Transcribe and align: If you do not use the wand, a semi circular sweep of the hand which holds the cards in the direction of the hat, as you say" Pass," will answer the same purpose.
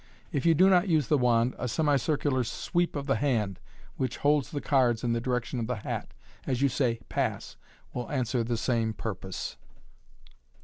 If 0.31 0.47
you 0.47 0.55
do 0.55 0.67
not 0.67 0.87
use 0.87 1.09
the 1.09 1.17
wand, 1.19 1.53
a 1.59 1.67
semi 1.67 1.95
circular 1.95 2.43
sweep 2.43 2.95
of 2.95 3.05
the 3.05 3.17
hand 3.17 3.59
which 3.97 4.17
holds 4.17 4.49
the 4.49 4.59
cards 4.59 5.03
in 5.03 5.13
the 5.13 5.21
direction 5.21 5.59
of 5.59 5.67
the 5.67 5.75
hat, 5.75 6.15
as 6.47 6.59
you 6.59 6.69
say" 6.69 7.01
Pass," 7.17 7.55
will 7.93 8.09
answer 8.09 8.43
the 8.43 8.57
same 8.57 8.93
purpose. 8.95 9.57